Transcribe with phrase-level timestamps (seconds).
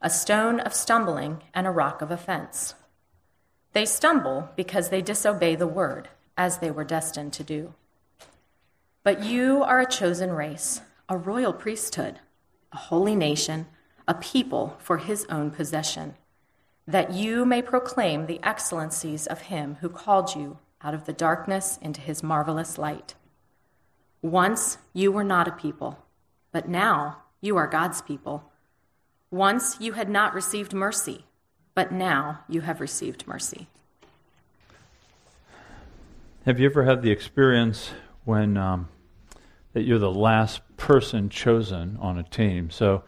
[0.00, 2.74] a stone of stumbling and a rock of offense.
[3.72, 7.74] They stumble because they disobey the word, as they were destined to do.
[9.02, 12.20] But you are a chosen race, a royal priesthood,
[12.72, 13.66] a holy nation,
[14.08, 16.14] a people for his own possession,
[16.86, 21.78] that you may proclaim the excellencies of him who called you out of the darkness
[21.82, 23.14] into his marvelous light.
[24.22, 25.98] Once you were not a people,
[26.52, 28.50] but now you are God's people.
[29.30, 31.24] Once you had not received mercy,
[31.74, 33.66] but now you have received mercy.
[36.44, 37.90] Have you ever had the experience
[38.24, 38.88] when um,
[39.72, 42.70] that you're the last person chosen on a team?
[42.70, 43.02] So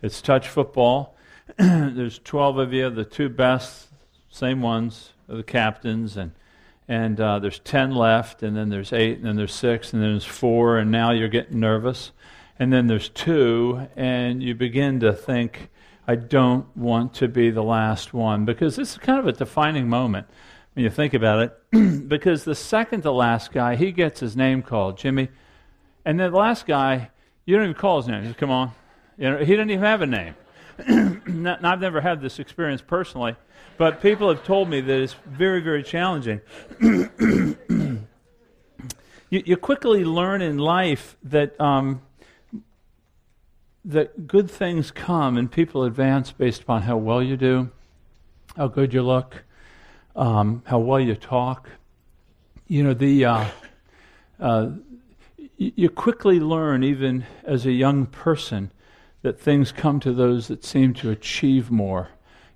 [0.00, 1.16] it's touch football.
[1.58, 3.88] There's 12 of you, the two best,
[4.30, 6.32] same ones, the captains, and
[6.86, 10.10] and uh, there's 10 left, and then there's eight, and then there's six, and then
[10.10, 12.12] there's four, and now you're getting nervous.
[12.58, 15.70] And then there's two, and you begin to think,
[16.06, 19.88] I don't want to be the last one, because this is kind of a defining
[19.88, 20.26] moment
[20.74, 21.40] when you think about
[21.72, 22.08] it.
[22.08, 25.28] because the second to last guy, he gets his name called, Jimmy.
[26.04, 27.10] And then the last guy,
[27.44, 28.24] you don't even call his name.
[28.24, 28.72] Just come on.
[29.16, 30.34] You know, he didn't even have a name.
[30.78, 33.36] I've never had this experience personally,
[33.78, 36.40] but people have told me that it's very, very challenging.
[36.80, 37.98] you,
[39.30, 42.02] you, quickly learn in life that um,
[43.84, 47.70] that good things come and people advance based upon how well you do,
[48.56, 49.44] how good you look,
[50.16, 51.68] um, how well you talk.
[52.66, 53.24] You know the.
[53.24, 53.44] Uh,
[54.40, 54.70] uh,
[55.56, 58.72] you quickly learn, even as a young person,
[59.22, 62.08] that things come to those that seem to achieve more.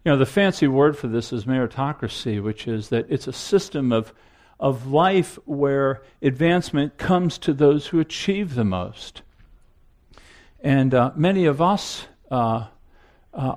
[0.04, 3.92] You know, the fancy word for this is meritocracy, which is that it's a system
[3.92, 4.12] of,
[4.58, 9.22] of life where advancement comes to those who achieve the most.
[10.60, 12.66] And uh, many of us, uh,
[13.32, 13.56] uh,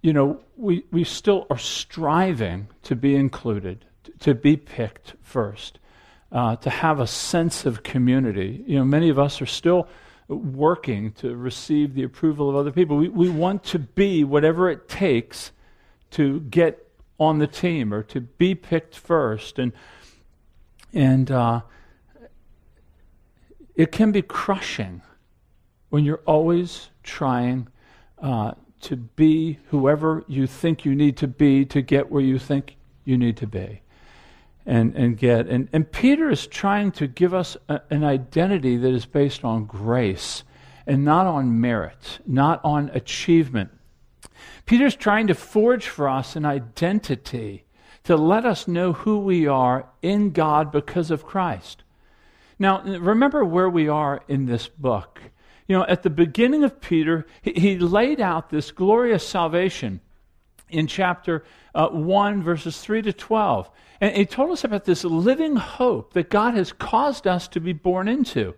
[0.00, 5.78] you know, we, we still are striving to be included, to, to be picked first,
[6.30, 8.62] uh, to have a sense of community.
[8.66, 9.88] You know, many of us are still
[10.28, 12.96] working to receive the approval of other people.
[12.96, 15.52] We, we want to be whatever it takes
[16.12, 16.86] to get
[17.18, 19.58] on the team or to be picked first.
[19.58, 19.72] And,
[20.92, 21.62] and uh,
[23.74, 25.02] it can be crushing
[25.94, 27.68] when you're always trying
[28.20, 28.50] uh,
[28.80, 32.74] to be whoever you think you need to be to get where you think
[33.04, 33.80] you need to be
[34.66, 35.46] and, and get.
[35.46, 39.66] And, and Peter is trying to give us a, an identity that is based on
[39.66, 40.42] grace
[40.84, 43.70] and not on merit, not on achievement.
[44.66, 47.66] Peter's trying to forge for us an identity
[48.02, 51.84] to let us know who we are in God because of Christ.
[52.58, 55.20] Now, remember where we are in this book.
[55.66, 60.00] You know, at the beginning of Peter, he, he laid out this glorious salvation
[60.68, 61.44] in chapter
[61.74, 63.70] uh, 1, verses 3 to 12.
[64.00, 67.72] And he told us about this living hope that God has caused us to be
[67.72, 68.54] born into.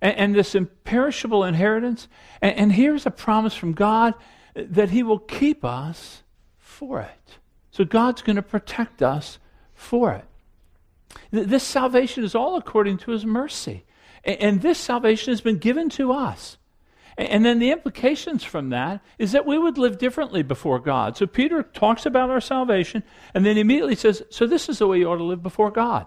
[0.00, 2.08] And, and this imperishable inheritance.
[2.42, 4.14] And, and here's a promise from God
[4.54, 6.22] that he will keep us
[6.58, 7.38] for it.
[7.70, 9.38] So God's going to protect us
[9.74, 10.24] for it.
[11.30, 13.84] This salvation is all according to his mercy.
[14.24, 16.56] And this salvation has been given to us.
[17.16, 21.16] And then the implications from that is that we would live differently before God.
[21.16, 23.04] So Peter talks about our salvation
[23.34, 26.06] and then immediately says, So this is the way you ought to live before God.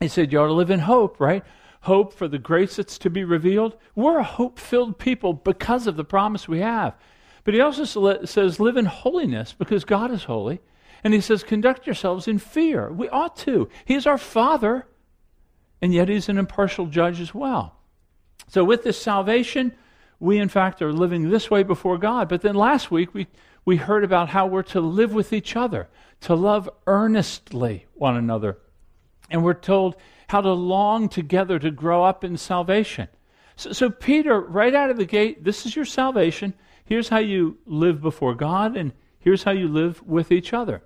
[0.00, 1.44] He said, You ought to live in hope, right?
[1.82, 3.76] Hope for the grace that's to be revealed.
[3.94, 6.94] We're a hope filled people because of the promise we have.
[7.44, 10.60] But he also says, Live in holiness because God is holy.
[11.04, 12.90] And he says, Conduct yourselves in fear.
[12.90, 13.68] We ought to.
[13.84, 14.86] He is our Father,
[15.82, 17.76] and yet he's an impartial judge as well.
[18.48, 19.72] So with this salvation,
[20.20, 22.28] we, in fact, are living this way before God.
[22.28, 23.26] But then last week, we,
[23.64, 25.88] we heard about how we're to live with each other,
[26.20, 28.58] to love earnestly one another.
[29.30, 29.96] And we're told
[30.28, 33.08] how to long together to grow up in salvation.
[33.56, 36.54] So, so, Peter, right out of the gate, this is your salvation.
[36.84, 40.82] Here's how you live before God, and here's how you live with each other.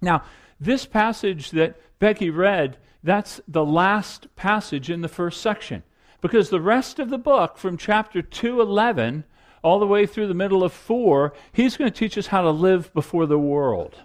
[0.00, 0.22] Now,
[0.60, 5.82] this passage that Becky read, that's the last passage in the first section
[6.20, 9.24] because the rest of the book from chapter 211
[9.62, 12.50] all the way through the middle of 4, he's going to teach us how to
[12.50, 13.96] live before the world.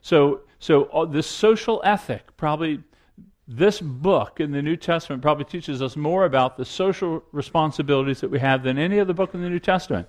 [0.00, 2.82] So, so uh, this social ethic, probably
[3.46, 8.30] this book in the New Testament, probably teaches us more about the social responsibilities that
[8.30, 10.08] we have than any other book in the New Testament.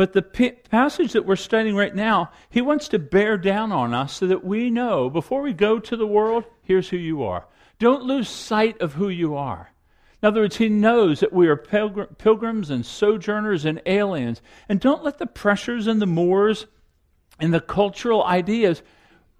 [0.00, 3.92] But the p- passage that we're studying right now, he wants to bear down on
[3.92, 7.46] us so that we know before we go to the world, here's who you are.
[7.78, 9.74] Don't lose sight of who you are.
[10.22, 14.40] In other words, he knows that we are pilgr- pilgrims and sojourners and aliens.
[14.70, 16.64] And don't let the pressures and the mores
[17.38, 18.82] and the cultural ideas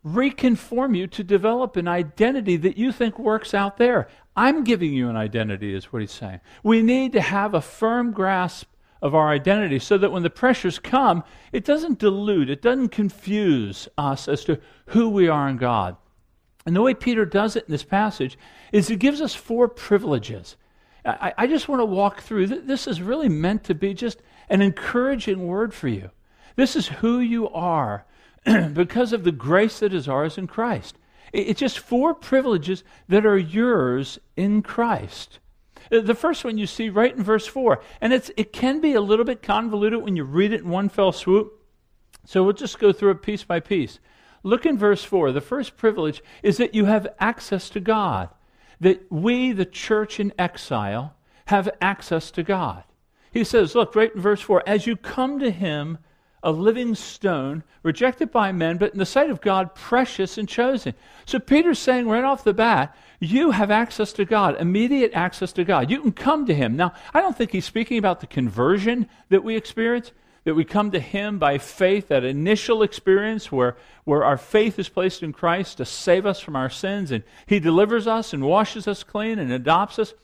[0.04, 4.08] reconform you to develop an identity that you think works out there.
[4.36, 6.40] I'm giving you an identity, is what he's saying.
[6.62, 8.66] We need to have a firm grasp
[9.02, 13.88] of our identity so that when the pressures come, it doesn't dilute, it doesn't confuse
[13.96, 15.96] us as to who we are in God.
[16.66, 18.38] And the way Peter does it in this passage
[18.72, 20.56] is he gives us four privileges.
[21.04, 22.46] I, I just want to walk through.
[22.48, 26.10] This is really meant to be just an encouraging word for you.
[26.56, 28.04] This is who you are
[28.72, 30.98] because of the grace that is ours in Christ.
[31.32, 35.38] It's just four privileges that are yours in Christ.
[35.90, 37.82] Uh, the first one you see right in verse 4.
[38.00, 40.88] And it's, it can be a little bit convoluted when you read it in one
[40.88, 41.60] fell swoop.
[42.24, 43.98] So we'll just go through it piece by piece.
[44.42, 45.32] Look in verse 4.
[45.32, 48.30] The first privilege is that you have access to God,
[48.80, 51.14] that we, the church in exile,
[51.46, 52.84] have access to God.
[53.32, 55.98] He says, look, right in verse 4 as you come to him,
[56.42, 60.94] a living stone, rejected by men, but in the sight of God, precious and chosen.
[61.26, 65.64] So Peter's saying right off the bat, you have access to God, immediate access to
[65.64, 65.90] God.
[65.90, 66.76] You can come to Him.
[66.76, 70.12] Now, I don't think he's speaking about the conversion that we experience,
[70.44, 74.88] that we come to Him by faith, that initial experience where, where our faith is
[74.88, 78.88] placed in Christ to save us from our sins, and He delivers us and washes
[78.88, 80.14] us clean and adopts us.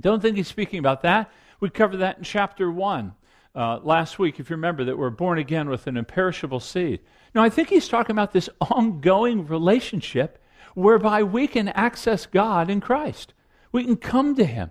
[0.00, 1.30] Don't think he's speaking about that.
[1.60, 3.14] We cover that in chapter 1
[3.54, 7.00] uh, last week, if you remember, that we're born again with an imperishable seed.
[7.34, 10.42] Now, I think he's talking about this ongoing relationship
[10.74, 13.32] whereby we can access God in Christ.
[13.72, 14.70] We can come to Him.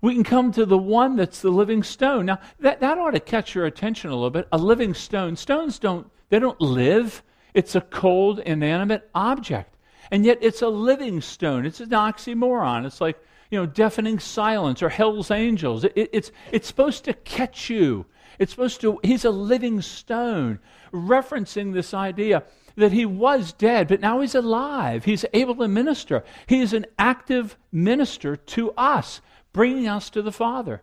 [0.00, 2.26] We can come to the one that's the living stone.
[2.26, 4.48] Now, that, that ought to catch your attention a little bit.
[4.50, 5.36] A living stone.
[5.36, 7.22] Stones don't, they don't live.
[7.52, 9.76] It's a cold, inanimate object.
[10.10, 11.66] And yet it's a living stone.
[11.66, 12.86] It's an oxymoron.
[12.86, 13.18] It's like,
[13.50, 15.84] you know, deafening silence or hell's angels.
[15.84, 18.06] It, it, it's, it's supposed to catch you.
[18.38, 20.60] It's supposed to, he's a living stone,
[20.92, 22.44] referencing this idea
[22.76, 25.04] that he was dead, but now he's alive.
[25.04, 26.24] He's able to minister.
[26.46, 29.20] He is an active minister to us,
[29.52, 30.82] bringing us to the Father.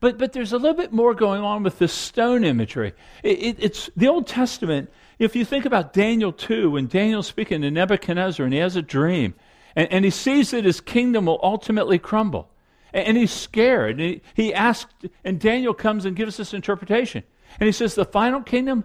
[0.00, 2.92] But, but there's a little bit more going on with this stone imagery.
[3.22, 4.90] It, it, it's the Old Testament.
[5.18, 8.82] If you think about Daniel 2, when Daniel's speaking to Nebuchadnezzar and he has a
[8.82, 9.34] dream,
[9.76, 12.50] and, and he sees that his kingdom will ultimately crumble.
[12.92, 14.00] And, and he's scared.
[14.00, 17.22] And he, he asked, and Daniel comes and gives this interpretation.
[17.60, 18.84] And he says, The final kingdom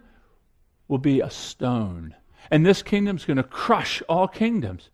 [0.88, 2.14] will be a stone.
[2.52, 4.90] And this kingdom's going to crush all kingdoms.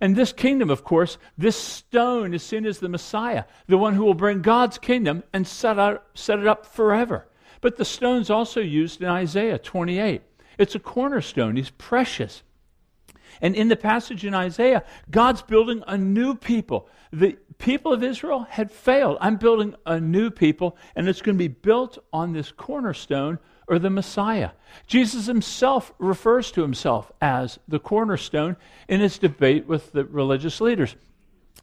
[0.00, 4.04] And this kingdom, of course, this stone is seen as the Messiah, the one who
[4.04, 7.26] will bring God's kingdom and set, out, set it up forever.
[7.62, 10.20] But the stone's also used in Isaiah 28.
[10.58, 12.42] It's a cornerstone, he's precious.
[13.40, 16.88] And in the passage in Isaiah, God's building a new people.
[17.12, 19.18] The people of Israel had failed.
[19.20, 23.38] I'm building a new people, and it's going to be built on this cornerstone
[23.68, 24.50] or the Messiah.
[24.86, 28.56] Jesus himself refers to himself as the cornerstone
[28.88, 30.94] in his debate with the religious leaders.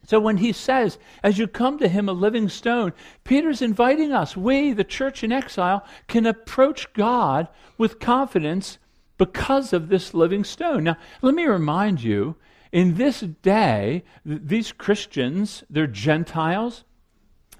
[0.05, 2.91] So when he says, as you come to him a living stone,
[3.23, 7.47] Peter's inviting us, we, the church in exile, can approach God
[7.77, 8.79] with confidence
[9.17, 10.83] because of this living stone.
[10.85, 12.35] Now, let me remind you,
[12.71, 16.83] in this day, th- these Christians, they're Gentiles.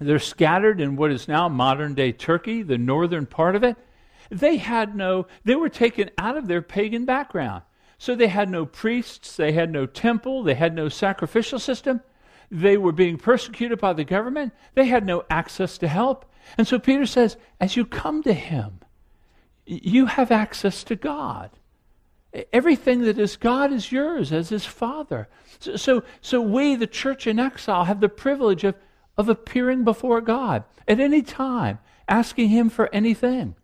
[0.00, 3.76] They're scattered in what is now modern day Turkey, the northern part of it.
[4.30, 7.62] They had no, they were taken out of their pagan background.
[7.98, 12.00] So they had no priests, they had no temple, they had no sacrificial system.
[12.50, 14.52] They were being persecuted by the government.
[14.74, 16.24] They had no access to help.
[16.58, 18.80] And so Peter says, as you come to him,
[19.66, 21.50] you have access to God.
[22.52, 25.28] Everything that is God is yours as his Father.
[25.60, 28.74] So, so, so we, the church in exile, have the privilege of,
[29.16, 31.78] of appearing before God at any time,
[32.08, 33.54] asking him for anything.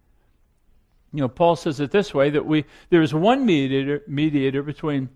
[1.13, 5.09] You know, Paul says it this way that we there is one mediator, mediator between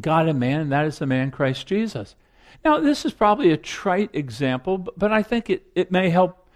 [0.00, 2.14] God and man, and that is the man Christ Jesus.
[2.64, 6.48] Now, this is probably a trite example, but, but I think it, it may help,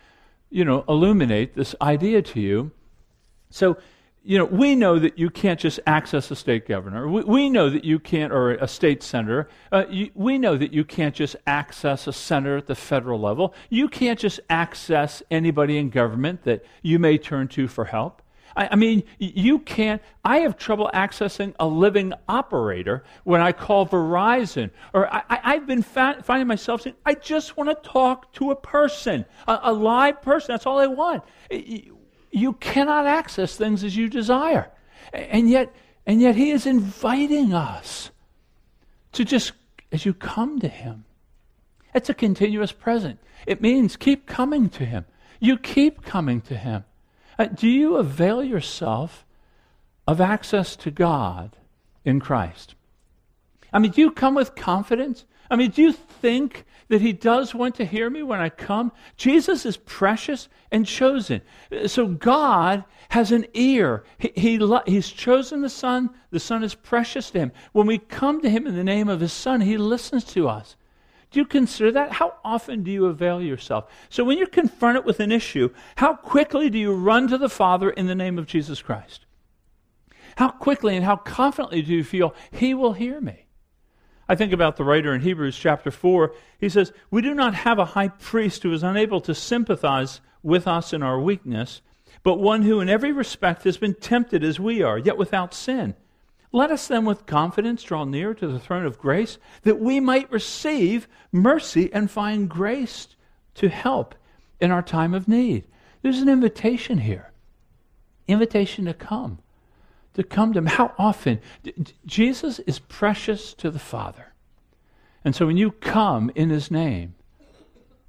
[0.48, 2.70] you know, illuminate this idea to you.
[3.50, 3.76] So,
[4.22, 7.08] you know, we know that you can't just access a state governor.
[7.08, 9.48] We, we know that you can't, or a state senator.
[9.72, 13.54] Uh, you, we know that you can't just access a senator at the federal level.
[13.70, 18.22] You can't just access anybody in government that you may turn to for help.
[18.56, 20.02] I, I mean, you can't.
[20.24, 25.82] I have trouble accessing a living operator when I call Verizon, or I, have been
[25.82, 30.20] fa- finding myself saying, I just want to talk to a person, a, a live
[30.20, 30.52] person.
[30.52, 31.24] That's all I want
[32.30, 34.70] you cannot access things as you desire.
[35.12, 35.74] And yet,
[36.06, 38.10] and yet he is inviting us
[39.12, 39.52] to just,
[39.90, 41.04] as you come to him,
[41.94, 43.18] it's a continuous present.
[43.46, 45.04] It means keep coming to him.
[45.40, 46.84] You keep coming to him.
[47.38, 49.24] Uh, do you avail yourself
[50.06, 51.56] of access to God
[52.04, 52.74] in Christ?
[53.72, 55.24] I mean, do you come with confidence?
[55.50, 58.92] I mean, do you think that he does want to hear me when I come?
[59.16, 61.40] Jesus is precious and chosen.
[61.86, 64.04] So God has an ear.
[64.18, 66.10] He, he, he's chosen the Son.
[66.30, 67.52] The Son is precious to him.
[67.72, 70.76] When we come to him in the name of his Son, he listens to us.
[71.30, 72.10] Do you consider that?
[72.10, 73.88] How often do you avail yourself?
[74.08, 77.90] So when you're confronted with an issue, how quickly do you run to the Father
[77.90, 79.26] in the name of Jesus Christ?
[80.36, 83.46] How quickly and how confidently do you feel he will hear me?
[84.30, 86.32] I think about the writer in Hebrews chapter 4.
[86.60, 90.68] He says, We do not have a high priest who is unable to sympathize with
[90.68, 91.82] us in our weakness,
[92.22, 95.96] but one who in every respect has been tempted as we are, yet without sin.
[96.52, 100.30] Let us then with confidence draw near to the throne of grace, that we might
[100.30, 103.08] receive mercy and find grace
[103.56, 104.14] to help
[104.60, 105.64] in our time of need.
[106.02, 107.32] There's an invitation here.
[108.28, 109.40] Invitation to come
[110.14, 110.66] to come to Him.
[110.66, 111.40] How often?
[112.06, 114.32] Jesus is precious to the Father.
[115.24, 117.14] And so when you come in His name,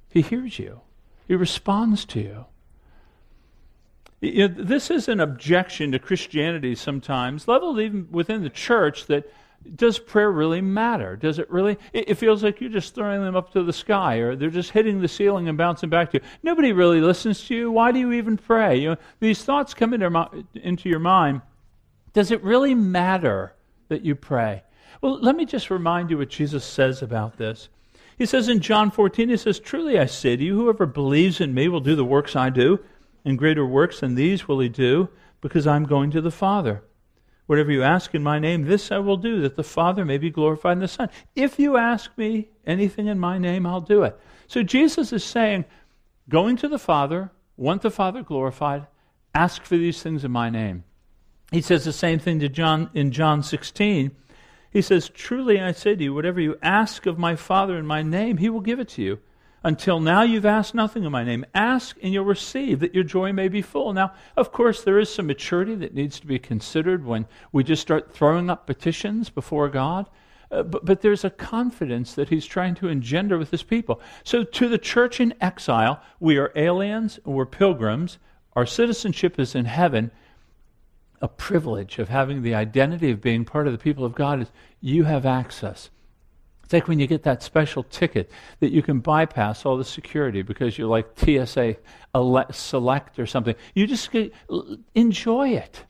[0.08, 0.80] He hears you,
[1.28, 2.44] He responds to you.
[4.20, 9.30] you know, this is an objection to Christianity sometimes, leveled even within the church, that
[9.76, 11.16] does prayer really matter?
[11.16, 11.78] Does it really?
[11.92, 15.00] It, feels like you're just throwing them up to the sky, or they're just hitting
[15.00, 16.24] the ceiling and bouncing back to you.
[16.42, 17.70] Nobody really listens to you.
[17.70, 18.76] Why do you even pray?
[18.78, 21.42] You know, these thoughts come into, into your mind,
[22.12, 23.54] does it really matter
[23.88, 24.62] that you pray?
[25.00, 27.68] Well, let me just remind you what Jesus says about this.
[28.18, 31.54] He says in John 14, He says, Truly I say to you, whoever believes in
[31.54, 32.78] me will do the works I do,
[33.24, 35.08] and greater works than these will he do,
[35.40, 36.84] because I'm going to the Father.
[37.46, 40.30] Whatever you ask in my name, this I will do, that the Father may be
[40.30, 41.10] glorified in the Son.
[41.34, 44.18] If you ask me anything in my name, I'll do it.
[44.46, 45.64] So Jesus is saying,
[46.28, 48.86] going to the Father, want the Father glorified,
[49.34, 50.84] ask for these things in my name.
[51.52, 54.10] He says the same thing to John in John 16.
[54.70, 58.02] He says, Truly I say to you, whatever you ask of my Father in my
[58.02, 59.18] name, he will give it to you.
[59.62, 61.44] Until now you've asked nothing in my name.
[61.54, 63.92] Ask and you'll receive, that your joy may be full.
[63.92, 67.82] Now, of course, there is some maturity that needs to be considered when we just
[67.82, 70.08] start throwing up petitions before God.
[70.50, 74.00] Uh, but, but there's a confidence that he's trying to engender with his people.
[74.24, 78.18] So, to the church in exile, we are aliens, we're pilgrims,
[78.54, 80.10] our citizenship is in heaven,
[81.22, 84.48] a privilege of having the identity of being part of the people of God is
[84.80, 85.88] you have access.
[86.64, 90.42] It's like when you get that special ticket that you can bypass all the security
[90.42, 91.76] because you're like TSA
[92.50, 93.54] select or something.
[93.74, 94.32] You just get,
[94.94, 95.84] enjoy it,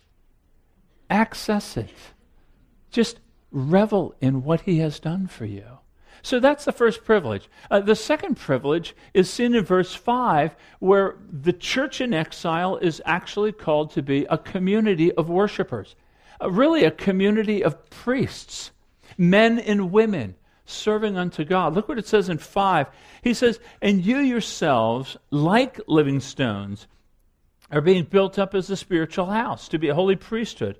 [1.08, 1.94] access it,
[2.90, 3.20] just
[3.50, 5.64] revel in what He has done for you.
[6.22, 7.48] So that's the first privilege.
[7.68, 13.02] Uh, the second privilege is seen in verse 5, where the church in exile is
[13.04, 15.96] actually called to be a community of worshipers,
[16.40, 18.70] uh, really a community of priests,
[19.18, 21.74] men and women serving unto God.
[21.74, 22.86] Look what it says in 5.
[23.22, 26.86] He says, And you yourselves, like living stones,
[27.72, 30.78] are being built up as a spiritual house, to be a holy priesthood,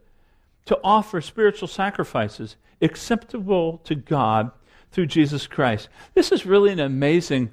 [0.67, 4.53] to offer spiritual sacrifices acceptable to God
[4.93, 5.89] through Jesus Christ.
[6.15, 7.53] This is really an amazing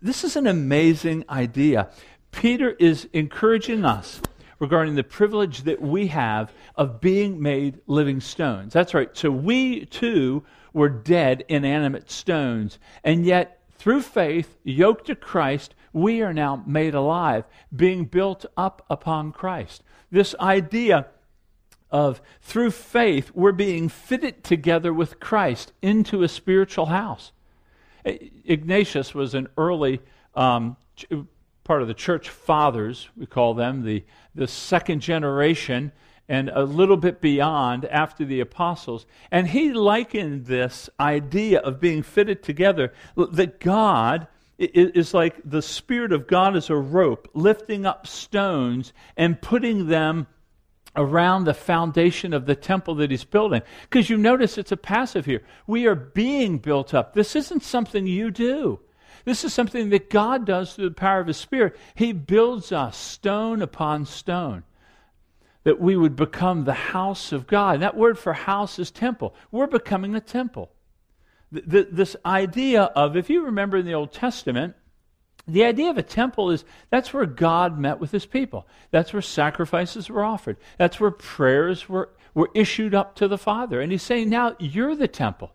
[0.00, 1.90] this is an amazing idea.
[2.30, 4.20] Peter is encouraging us
[4.60, 8.72] regarding the privilege that we have of being made living stones.
[8.72, 9.10] That's right.
[9.16, 16.22] So we too were dead, inanimate stones, and yet through faith, yoked to Christ, we
[16.22, 19.82] are now made alive, being built up upon Christ.
[20.12, 21.06] This idea
[21.92, 27.32] of through faith, we're being fitted together with Christ into a spiritual house.
[28.04, 30.00] Ignatius was an early
[30.34, 30.76] um,
[31.64, 35.92] part of the church fathers, we call them, the, the second generation,
[36.28, 39.06] and a little bit beyond after the apostles.
[39.30, 44.26] And he likened this idea of being fitted together that God
[44.58, 50.26] is like the Spirit of God is a rope lifting up stones and putting them
[50.94, 53.62] around the foundation of the temple that he's building.
[53.82, 55.42] Because you notice it's a passive here.
[55.66, 57.14] We are being built up.
[57.14, 58.80] This isn't something you do.
[59.24, 61.76] This is something that God does through the power of His Spirit.
[61.94, 64.64] He builds us stone upon stone
[65.64, 67.74] that we would become the house of God.
[67.74, 69.34] And That word for house is temple.
[69.50, 70.72] We're becoming a temple.
[71.50, 74.74] this idea of, if you remember in the Old Testament,
[75.46, 78.66] the idea of a temple is that's where God met with his people.
[78.90, 80.56] That's where sacrifices were offered.
[80.78, 83.80] That's where prayers were, were issued up to the Father.
[83.80, 85.52] And he's saying, now you're the temple.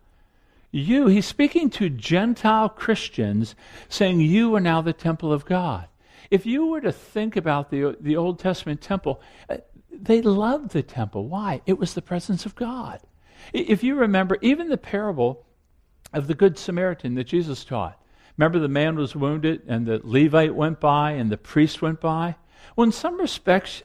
[0.70, 3.54] You, he's speaking to Gentile Christians,
[3.88, 5.88] saying, You are now the temple of God.
[6.30, 9.58] If you were to think about the, the Old Testament temple, uh,
[9.90, 11.26] they loved the temple.
[11.26, 11.62] Why?
[11.64, 13.00] It was the presence of God.
[13.54, 15.46] If you remember, even the parable
[16.12, 17.97] of the Good Samaritan that Jesus taught,
[18.38, 22.36] remember the man was wounded and the Levite went by and the priest went by?
[22.76, 23.82] Well, in some respects,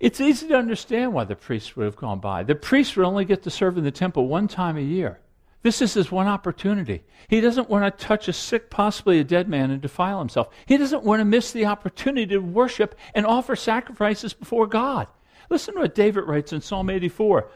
[0.00, 2.42] it's easy to understand why the priest would have gone by.
[2.42, 5.20] The priest would only get to serve in the temple one time a year.
[5.62, 7.02] This is his one opportunity.
[7.28, 10.48] He doesn't want to touch a sick, possibly a dead man, and defile himself.
[10.64, 15.06] He doesn't want to miss the opportunity to worship and offer sacrifices before God.
[15.50, 17.50] Listen to what David writes in Psalm 84.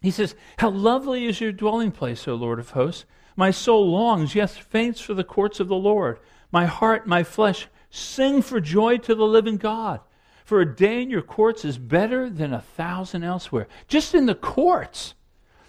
[0.00, 3.04] He says, How lovely is your dwelling place, O Lord of hosts!
[3.38, 6.18] My soul longs, yes, faints for the courts of the Lord.
[6.50, 10.00] My heart, my flesh, sing for joy to the living God.
[10.44, 13.68] For a day in your courts is better than a thousand elsewhere.
[13.86, 15.14] Just in the courts.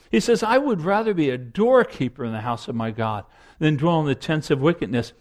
[0.09, 3.25] He says, I would rather be a doorkeeper in the house of my God
[3.59, 5.13] than dwell in the tents of wickedness.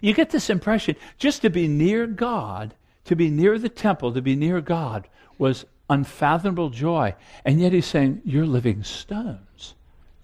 [0.00, 2.74] You get this impression just to be near God,
[3.04, 5.06] to be near the temple, to be near God
[5.38, 7.14] was unfathomable joy.
[7.44, 9.38] And yet he's saying, You're living stones.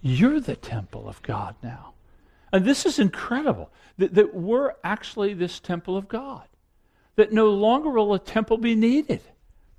[0.07, 1.95] You're the temple of God now.
[2.53, 6.47] And this is incredible that, that we're actually this temple of God.
[7.17, 9.21] That no longer will a temple be needed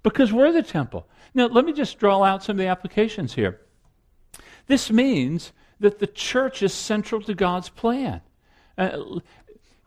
[0.04, 1.08] because we're the temple.
[1.34, 3.62] Now, let me just draw out some of the applications here.
[4.66, 8.20] This means that the church is central to God's plan.
[8.78, 9.20] Uh,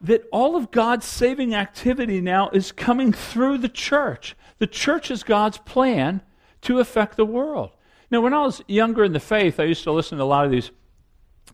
[0.01, 4.35] that all of God's saving activity now is coming through the church.
[4.59, 6.23] The church is God's plan
[6.63, 7.73] to affect the world.
[8.11, 10.45] Now, when I was younger in the faith, I used to listen to a lot
[10.45, 10.71] of these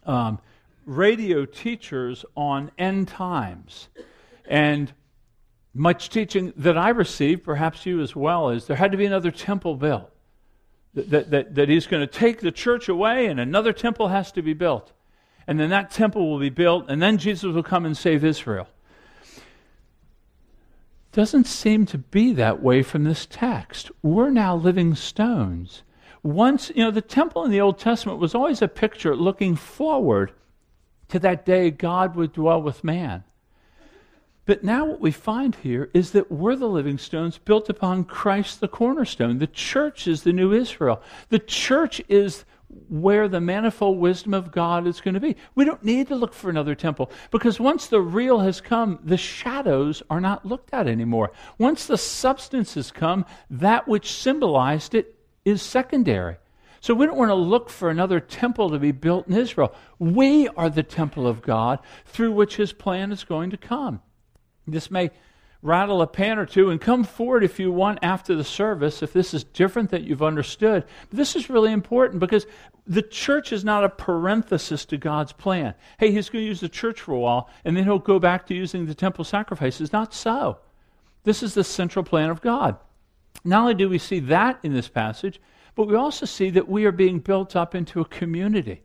[0.04, 0.38] um,
[0.86, 3.88] radio teachers on end times.
[4.46, 4.92] And
[5.74, 9.30] much teaching that I received, perhaps you as well, is there had to be another
[9.30, 10.10] temple built
[10.94, 14.42] that, that, that he's going to take the church away and another temple has to
[14.42, 14.92] be built.
[15.46, 18.66] And then that temple will be built, and then Jesus will come and save Israel.
[21.12, 23.92] Doesn't seem to be that way from this text.
[24.02, 25.82] We're now living stones.
[26.26, 30.32] Once, you know, the temple in the Old Testament was always a picture looking forward
[31.08, 33.22] to that day God would dwell with man.
[34.44, 38.58] But now what we find here is that we're the living stones built upon Christ
[38.58, 39.38] the cornerstone.
[39.38, 41.00] The church is the new Israel.
[41.28, 42.44] The church is
[42.88, 45.36] where the manifold wisdom of God is going to be.
[45.54, 49.16] We don't need to look for another temple because once the real has come, the
[49.16, 51.30] shadows are not looked at anymore.
[51.56, 55.15] Once the substance has come, that which symbolized it
[55.46, 56.36] is secondary.
[56.80, 59.74] So we don't want to look for another temple to be built in Israel.
[59.98, 64.02] We are the temple of God through which his plan is going to come.
[64.66, 65.10] This may
[65.62, 69.12] rattle a pan or two and come forward if you want after the service if
[69.12, 70.84] this is different that you've understood.
[71.08, 72.46] But this is really important because
[72.86, 75.74] the church is not a parenthesis to God's plan.
[75.98, 78.46] Hey, he's going to use the church for a while and then he'll go back
[78.46, 79.92] to using the temple sacrifices.
[79.92, 80.58] Not so.
[81.24, 82.76] This is the central plan of God.
[83.46, 85.40] Not only do we see that in this passage,
[85.74, 88.82] but we also see that we are being built up into a community.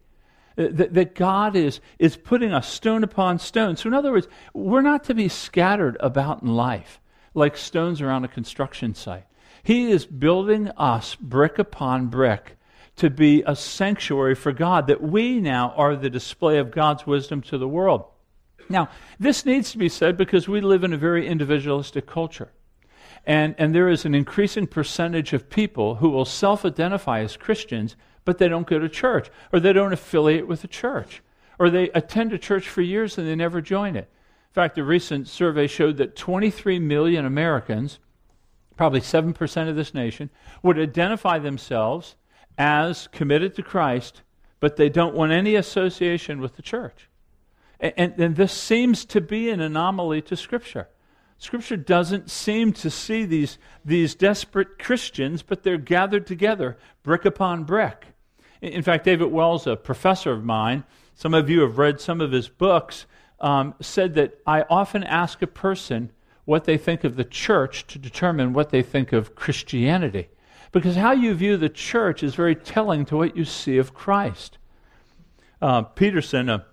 [0.58, 3.78] Uh, that, that God is, is putting us stone upon stone.
[3.78, 7.00] So, in other words, we're not to be scattered about in life
[7.34, 9.26] like stones around a construction site.
[9.64, 12.58] He is building us brick upon brick
[12.98, 17.42] to be a sanctuary for God, that we now are the display of God's wisdom
[17.44, 18.04] to the world.
[18.70, 22.52] Now, this needs to be said because we live in a very individualistic culture.
[23.26, 27.96] And, and there is an increasing percentage of people who will self identify as Christians
[28.26, 31.22] but they don't go to church, or they don't affiliate with a church,
[31.60, 34.10] or they attend a church for years and they never join it.
[34.50, 38.00] In fact, a recent survey showed that 23 million Americans,
[38.76, 40.30] probably 7% of this nation,
[40.62, 42.16] would identify themselves
[42.58, 44.22] as committed to Christ,
[44.60, 47.10] but they don't want any association with the church.
[47.80, 50.90] And, and, and this seems to be an anomaly to Scripture.
[51.42, 57.64] Scripture doesn't seem to see these, these desperate Christians, but they're gathered together, brick upon
[57.64, 58.06] brick.
[58.62, 60.84] In fact, David Wells, a professor of mine,
[61.16, 63.08] some of you have read some of his books,
[63.40, 66.12] um, said that I often ask a person,
[66.46, 70.30] what they think of the church to determine what they think of Christianity.
[70.72, 74.60] Because how you view the church is very telling to what you see of Christ.
[75.60, 76.68] Uh, Peterson, a,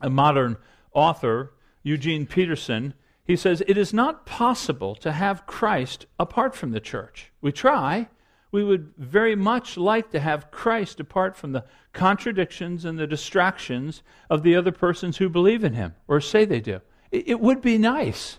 [0.00, 0.56] a modern
[0.92, 2.94] author, Eugene Peterson,
[3.28, 7.30] he says, It is not possible to have Christ apart from the church.
[7.42, 8.08] We try.
[8.50, 14.02] We would very much like to have Christ apart from the contradictions and the distractions
[14.30, 16.80] of the other persons who believe in him or say they do.
[17.10, 18.38] It, would be nice,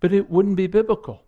[0.00, 1.22] but it wouldn't be biblical.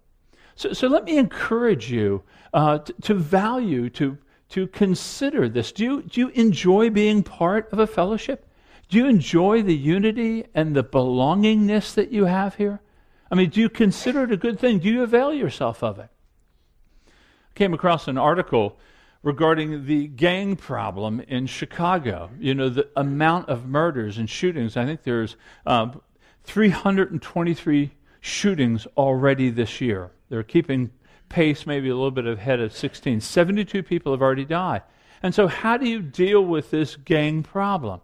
[0.55, 2.23] So, so let me encourage you
[2.55, 4.17] uh, to, to value, to,
[4.51, 5.71] to consider this.
[5.71, 8.47] Do you, do you enjoy being part of a fellowship?
[8.89, 12.81] Do you enjoy the unity and the belongingness that you have here?
[13.31, 14.79] I mean, do you consider it a good thing?
[14.79, 16.09] Do you avail yourself of it?
[17.09, 17.11] I
[17.55, 18.79] came across an article
[19.23, 22.31] regarding the gang problem in Chicago.
[22.39, 24.77] You know, the amount of murders and shootings.
[24.77, 25.37] I think there's
[25.67, 26.01] um,
[26.45, 30.13] 323 shootings already this year.
[30.29, 30.91] They're keeping
[31.29, 33.21] pace maybe a little bit ahead of 16.
[33.21, 34.83] 72 people have already died.
[35.23, 38.01] And so, how do you deal with this gang problem?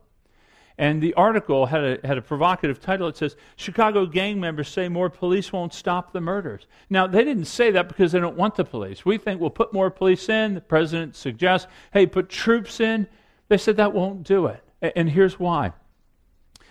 [0.79, 3.09] And the article had a, had a provocative title.
[3.09, 6.67] It says, Chicago gang members say more police won't stop the murders.
[6.89, 9.05] Now, they didn't say that because they don't want the police.
[9.05, 10.55] We think we'll put more police in.
[10.55, 13.07] The president suggests, hey, put troops in.
[13.49, 14.63] They said that won't do it.
[14.97, 15.73] And here's why.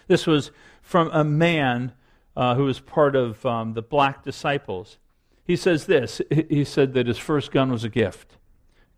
[0.08, 1.94] This was from a man
[2.36, 4.98] uh, who was part of um, the black disciples.
[5.44, 8.38] He says this He said that his first gun was a gift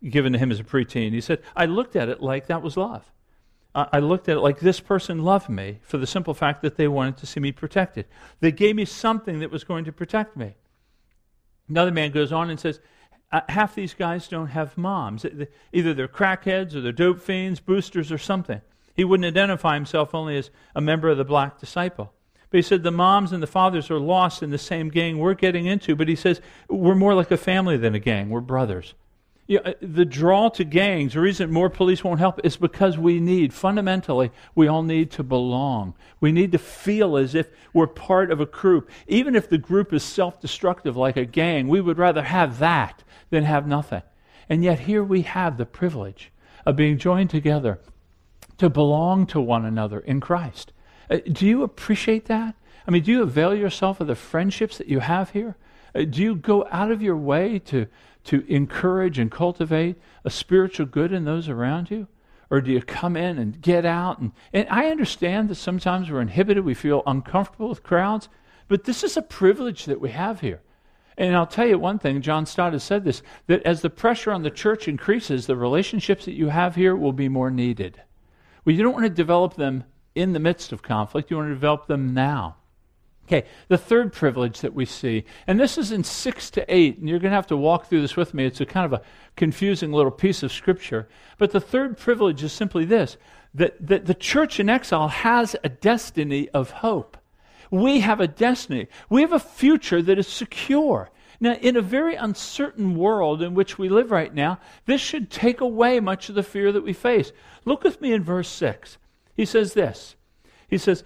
[0.09, 1.11] given to him as a preteen.
[1.11, 3.11] He said, I looked at it like that was love.
[3.75, 6.87] I looked at it like this person loved me for the simple fact that they
[6.87, 8.05] wanted to see me protected.
[8.39, 10.53] They gave me something that was going to protect me.
[11.67, 12.79] Another man goes on and says,
[13.31, 15.25] uh, half these guys don't have moms.
[15.71, 18.61] Either they're crackheads or they're dope fiends, boosters, or something.
[18.95, 22.13] He wouldn't identify himself only as a member of the black disciple.
[22.51, 25.33] But he said the moms and the fathers are lost in the same gang we're
[25.33, 25.95] getting into.
[25.95, 28.29] But he says we're more like a family than a gang.
[28.29, 28.93] We're brothers.
[29.45, 33.19] You know, the draw to gangs, the reason more police won't help, is because we
[33.19, 35.95] need, fundamentally, we all need to belong.
[36.21, 38.89] We need to feel as if we're part of a group.
[39.07, 43.03] Even if the group is self destructive like a gang, we would rather have that
[43.31, 44.03] than have nothing.
[44.47, 46.31] And yet, here we have the privilege
[46.65, 47.79] of being joined together
[48.57, 50.71] to belong to one another in Christ.
[51.09, 52.55] Uh, do you appreciate that?
[52.87, 55.57] I mean, do you avail yourself of the friendships that you have here?
[55.95, 57.87] Uh, do you go out of your way to,
[58.25, 62.07] to encourage and cultivate a spiritual good in those around you?
[62.49, 64.19] Or do you come in and get out?
[64.19, 68.29] And, and I understand that sometimes we're inhibited, we feel uncomfortable with crowds,
[68.67, 70.61] but this is a privilege that we have here.
[71.17, 74.31] And I'll tell you one thing, John Stott has said this that as the pressure
[74.31, 78.01] on the church increases, the relationships that you have here will be more needed.
[78.65, 79.83] Well, you don't want to develop them
[80.15, 82.57] in the midst of conflict, you want to develop them now.
[83.25, 87.07] Okay, the third privilege that we see, and this is in 6 to 8, and
[87.07, 88.45] you're going to have to walk through this with me.
[88.45, 89.01] It's a kind of a
[89.37, 91.07] confusing little piece of scripture.
[91.37, 93.17] But the third privilege is simply this
[93.53, 97.17] that, that the church in exile has a destiny of hope.
[97.71, 101.09] We have a destiny, we have a future that is secure.
[101.39, 105.59] Now, in a very uncertain world in which we live right now, this should take
[105.59, 107.31] away much of the fear that we face.
[107.65, 108.97] Look with me in verse 6.
[109.35, 110.15] He says this
[110.67, 111.03] He says,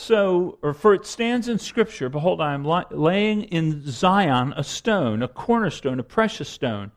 [0.00, 5.22] so, or for it stands in Scripture, behold, I am laying in Zion a stone,
[5.22, 6.90] a cornerstone, a precious stone,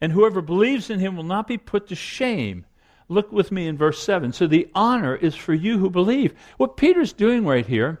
[0.00, 2.64] and whoever believes in him will not be put to shame.
[3.08, 4.32] Look with me in verse 7.
[4.32, 6.34] So the honor is for you who believe.
[6.56, 8.00] What Peter's doing right here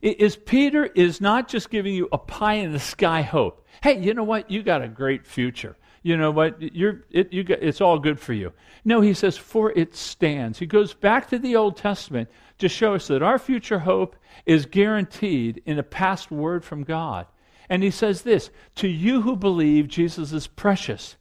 [0.00, 3.66] is Peter is not just giving you a pie in the sky hope.
[3.82, 4.50] Hey, you know what?
[4.50, 8.18] You got a great future you know what, you're, it, you get, it's all good
[8.18, 8.52] for you.
[8.84, 10.58] No, he says, for it stands.
[10.58, 14.16] He goes back to the Old Testament to show us that our future hope
[14.46, 17.26] is guaranteed in a past word from God.
[17.68, 21.16] And he says this To you who believe, Jesus is precious.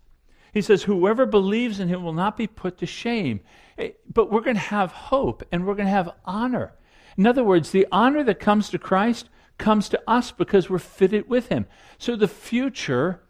[0.54, 3.41] He says, Whoever believes in him will not be put to shame.
[3.78, 6.73] Eh, but we're going to have hope and we're going to have honor.
[7.17, 11.28] In other words, the honor that comes to Christ comes to us because we're fitted
[11.28, 11.65] with him.
[11.97, 13.21] So the future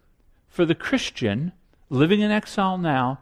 [0.48, 1.52] for the Christian
[1.88, 3.20] living in exile now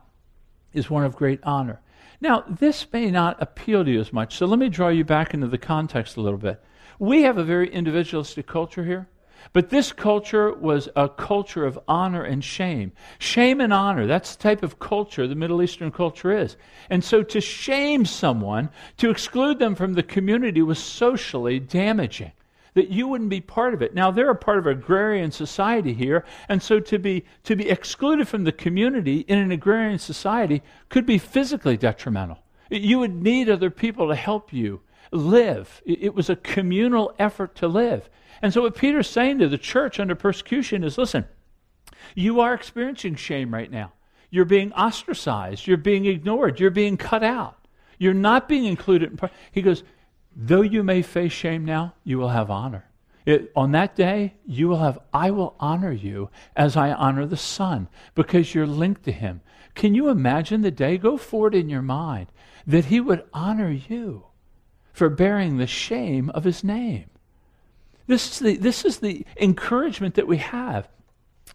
[0.73, 1.81] is one of great honor.
[2.21, 5.35] Now, this may not appeal to you as much, so let me draw you back
[5.35, 6.63] into the context a little bit.
[6.99, 9.09] We have a very individualistic culture here,
[9.53, 12.93] but this culture was a culture of honor and shame.
[13.19, 16.57] Shame and honor, that's the type of culture the Middle Eastern culture is.
[16.89, 22.33] And so to shame someone, to exclude them from the community, was socially damaging
[22.77, 23.95] that you wouldn't be part of it.
[23.95, 28.29] Now they're a part of agrarian society here, and so to be to be excluded
[28.29, 32.39] from the community in an agrarian society could be physically detrimental.
[32.71, 35.81] You would need other people to help you live.
[35.87, 38.11] It was a communal effort to live.
[38.43, 41.25] And so, what Peter's saying to the church under persecution is listen,
[42.15, 43.93] you are experiencing shame right now.
[44.29, 45.67] You're being ostracized.
[45.67, 46.61] You're being ignored.
[46.61, 47.67] You're being cut out.
[47.97, 49.13] You're not being included.
[49.13, 49.83] In, he goes,
[50.37, 52.85] though you may face shame now, you will have honor.
[53.25, 57.37] It, on that day, you will have, I will honor you as I honor the
[57.37, 59.41] Son because you're linked to Him.
[59.75, 60.97] Can you imagine the day?
[60.97, 62.29] Go forward in your mind
[62.67, 64.27] that He would honor you
[64.93, 67.11] for bearing the shame of His name.
[68.07, 70.89] This is the, this is the encouragement that we have.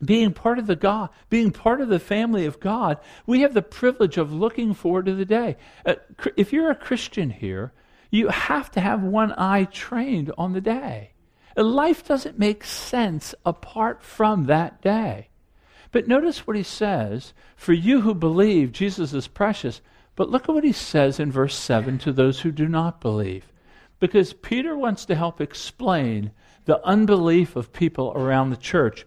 [0.03, 3.61] Being part of the God, being part of the family of God, we have the
[3.61, 5.57] privilege of looking forward to the day.
[5.85, 5.95] Uh,
[6.35, 7.71] if you're a Christian here,
[8.11, 11.13] you have to have one eye trained on the day.
[11.55, 15.29] Life doesn't make sense apart from that day.
[15.91, 19.81] But notice what he says For you who believe, Jesus is precious.
[20.15, 23.51] But look at what he says in verse 7 to those who do not believe.
[23.99, 26.31] Because Peter wants to help explain
[26.65, 29.05] the unbelief of people around the church.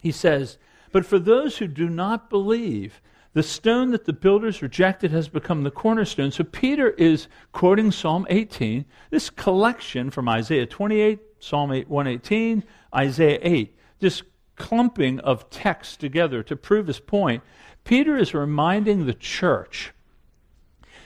[0.00, 0.58] He says,
[0.92, 3.00] But for those who do not believe,
[3.34, 6.30] the stone that the builders rejected has become the cornerstone.
[6.30, 12.64] So Peter is quoting Psalm 18, this collection from Isaiah 28, Psalm 8, 118,
[12.94, 14.22] Isaiah 8, this
[14.56, 17.42] clumping of texts together to prove his point.
[17.84, 19.92] Peter is reminding the church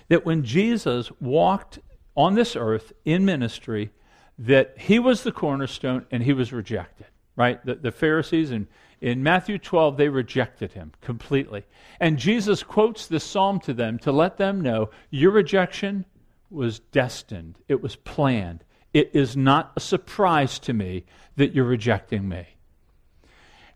[0.09, 1.79] that when Jesus walked
[2.17, 3.91] on this earth in ministry,
[4.39, 7.07] that he was the cornerstone and he was rejected,
[7.37, 7.65] right?
[7.65, 8.67] The, the Pharisees and
[9.03, 11.65] in Matthew 12, they rejected him completely.
[11.99, 16.05] And Jesus quotes this psalm to them to let them know your rejection
[16.51, 18.63] was destined, it was planned.
[18.95, 21.05] It is not a surprise to me
[21.37, 22.47] that you're rejecting me.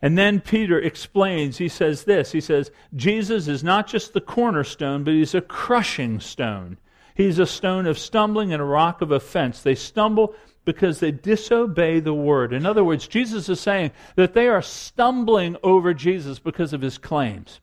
[0.00, 5.02] And then Peter explains, he says this He says, Jesus is not just the cornerstone,
[5.02, 6.78] but he's a crushing stone.
[7.16, 9.62] He's a stone of stumbling and a rock of offense.
[9.62, 10.34] They stumble
[10.66, 12.52] because they disobey the word.
[12.52, 16.98] In other words, Jesus is saying that they are stumbling over Jesus because of his
[16.98, 17.60] claims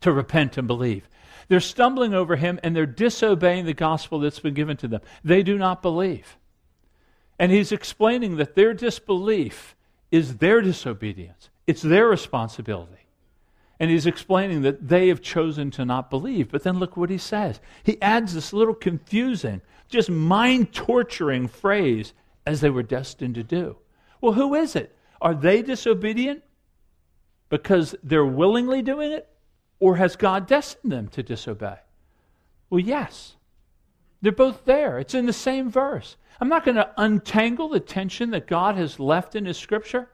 [0.00, 1.08] to repent and believe.
[1.48, 5.00] They're stumbling over him and they're disobeying the gospel that's been given to them.
[5.24, 6.36] They do not believe.
[7.38, 9.76] And he's explaining that their disbelief
[10.10, 13.05] is their disobedience, it's their responsibility.
[13.78, 16.50] And he's explaining that they have chosen to not believe.
[16.50, 17.60] But then look what he says.
[17.82, 22.12] He adds this little confusing just mind torturing phrase
[22.44, 23.76] as they were destined to do.
[24.20, 24.96] Well, who is it?
[25.20, 26.42] Are they disobedient
[27.48, 29.28] because they're willingly doing it?
[29.78, 31.76] Or has God destined them to disobey?
[32.70, 33.36] Well, yes.
[34.22, 34.98] They're both there.
[34.98, 36.16] It's in the same verse.
[36.40, 40.08] I'm not going to untangle the tension that God has left in His scripture.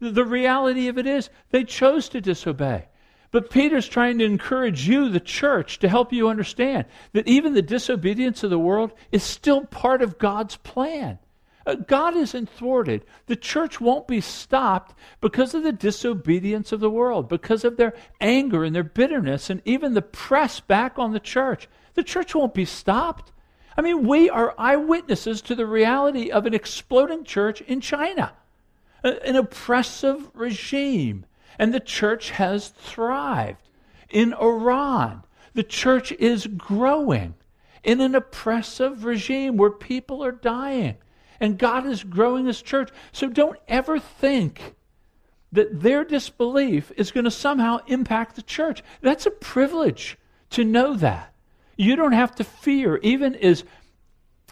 [0.00, 2.88] The reality of it is, they chose to disobey.
[3.30, 7.62] But Peter's trying to encourage you, the church, to help you understand that even the
[7.62, 11.18] disobedience of the world is still part of God's plan.
[11.66, 13.04] Uh, God isn't thwarted.
[13.26, 17.94] The church won't be stopped because of the disobedience of the world, because of their
[18.20, 21.68] anger and their bitterness, and even the press back on the church.
[21.94, 23.32] The church won't be stopped.
[23.76, 28.32] I mean, we are eyewitnesses to the reality of an exploding church in China,
[29.02, 31.26] an oppressive regime
[31.58, 33.68] and the church has thrived.
[34.10, 37.34] In Iran, the church is growing
[37.82, 40.96] in an oppressive regime where people are dying.
[41.40, 42.90] And God is growing his church.
[43.12, 44.74] So don't ever think
[45.52, 48.82] that their disbelief is going to somehow impact the church.
[49.00, 50.18] That's a privilege
[50.50, 51.32] to know that.
[51.76, 53.64] You don't have to fear, even as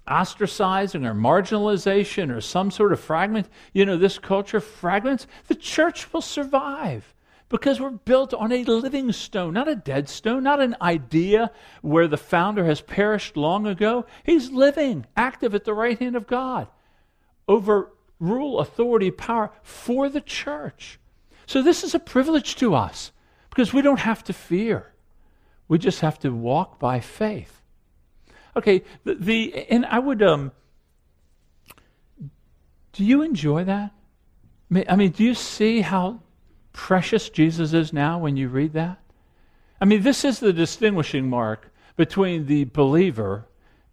[0.07, 6.13] ostracizing or marginalization or some sort of fragment, you know, this culture fragments, the church
[6.13, 7.15] will survive
[7.49, 11.51] because we're built on a living stone, not a dead stone, not an idea
[11.83, 14.05] where the founder has perished long ago.
[14.25, 16.69] He's living, active at the right hand of God
[17.47, 20.99] over rule, authority, power for the church.
[21.47, 23.13] So this is a privilege to us
[23.51, 24.93] because we don't have to fear.
[25.69, 27.61] We just have to walk by faith.
[28.57, 30.53] Okay, the, the and I would um
[32.93, 33.93] do you enjoy that?
[34.89, 36.21] I mean, do you see how
[36.73, 38.99] precious Jesus is now when you read that?
[39.81, 43.47] I mean, this is the distinguishing mark between the believer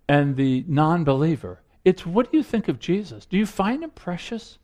[0.07, 1.61] and the non believer.
[1.83, 3.25] It's what do you think of Jesus?
[3.25, 4.59] Do you find him precious?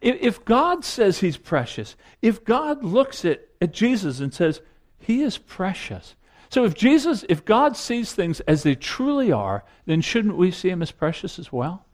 [0.00, 4.60] If, if God says he's precious, if God looks at, at Jesus and says,
[4.98, 6.14] he is precious,
[6.54, 10.70] so if Jesus, if God sees things as they truly are, then shouldn't we see
[10.70, 11.84] him as precious as well?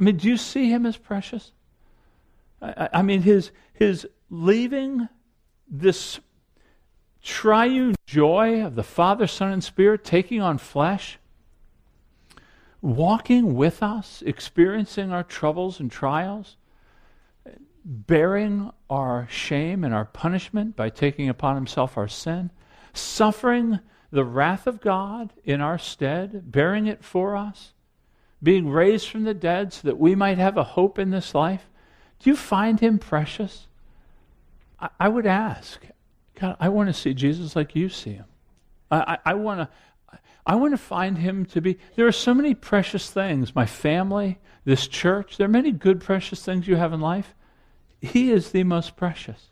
[0.00, 1.52] I mean, do you see him as precious?
[2.60, 5.08] I, I mean, his, his leaving
[5.70, 6.18] this
[7.22, 11.20] triune joy of the Father, Son, and Spirit taking on flesh
[12.82, 16.56] walking with us, experiencing our troubles and trials,
[17.84, 22.50] bearing our shame and our punishment by taking upon himself our sin,
[22.96, 23.80] suffering
[24.10, 27.72] the wrath of God in our stead, bearing it for us,
[28.42, 31.68] being raised from the dead so that we might have a hope in this life.
[32.20, 33.66] Do you find him precious?
[34.80, 35.84] I, I would ask,
[36.40, 38.26] God, I want to see Jesus like you see him.
[38.90, 39.68] I, I, I want to.
[40.48, 41.76] I want to find him to be.
[41.96, 43.54] There are so many precious things.
[43.54, 47.34] My family, this church, there are many good, precious things you have in life.
[48.00, 49.48] He is the most precious.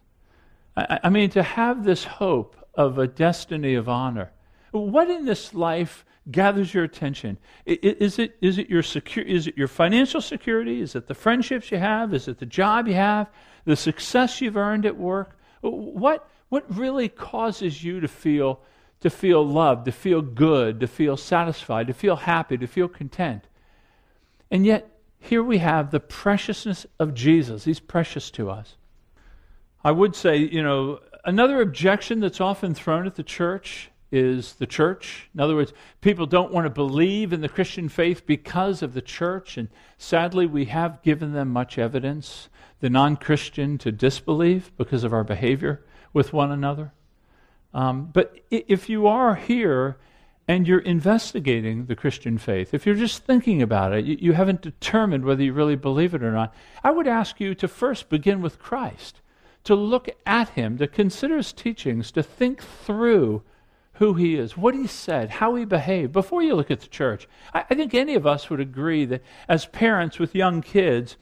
[0.76, 4.32] I, I mean, to have this hope of a destiny of honor.
[4.72, 7.38] What in this life gathers your attention?
[7.66, 10.80] Is it, is it, your, secure, is it your financial security?
[10.80, 12.12] Is it the friendships you have?
[12.12, 13.28] Is it the job you have?
[13.64, 15.38] The success you've earned at work?
[15.60, 18.60] What, what really causes you to feel
[19.04, 23.44] to feel loved, to feel good, to feel satisfied, to feel happy, to feel content.
[24.50, 27.64] And yet, here we have the preciousness of Jesus.
[27.64, 28.76] He's precious to us.
[29.84, 34.66] I would say, you know, another objection that's often thrown at the church is the
[34.66, 35.28] church.
[35.34, 39.02] In other words, people don't want to believe in the Christian faith because of the
[39.02, 42.48] church, and sadly, we have given them much evidence,
[42.80, 46.92] the non Christian, to disbelieve because of our behavior with one another.
[47.74, 49.98] Um, but if you are here
[50.46, 54.62] and you're investigating the Christian faith, if you're just thinking about it, you, you haven't
[54.62, 58.40] determined whether you really believe it or not, I would ask you to first begin
[58.42, 59.20] with Christ,
[59.64, 63.42] to look at him, to consider his teachings, to think through
[63.94, 67.28] who he is, what he said, how he behaved, before you look at the church.
[67.52, 71.16] I, I think any of us would agree that as parents with young kids,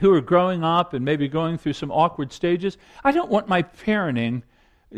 [0.00, 3.62] who are growing up and maybe going through some awkward stages, I don't want my
[3.62, 4.42] parenting